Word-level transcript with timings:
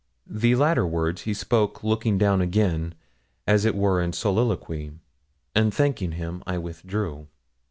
The 0.25 0.55
latter 0.55 0.83
words 0.83 1.21
he 1.29 1.33
spoke 1.35 1.83
looking 1.83 2.17
down 2.17 2.41
again, 2.41 2.95
as 3.45 3.65
it 3.65 3.75
were 3.75 4.01
in 4.01 4.13
soliloquy; 4.13 4.93
and 5.53 5.71
thanking 5.71 6.13
him, 6.13 6.41
I 6.47 6.57
withdrew. 6.57 7.27